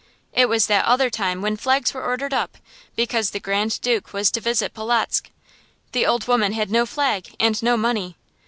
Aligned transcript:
It 0.33 0.49
was 0.49 0.65
that 0.65 0.85
other 0.85 1.11
time 1.11 1.43
when 1.43 1.55
flags 1.57 1.93
were 1.93 2.01
ordered 2.03 2.33
up, 2.33 2.57
because 2.95 3.29
the 3.29 3.39
Grand 3.39 3.79
Duke 3.81 4.13
was 4.13 4.31
to 4.31 4.41
visit 4.41 4.73
Polotzk. 4.73 5.29
The 5.91 6.07
old 6.07 6.27
woman 6.27 6.53
had 6.53 6.71
no 6.71 6.87
flag, 6.87 7.35
and 7.39 7.61
no 7.61 7.77
money. 7.77 8.15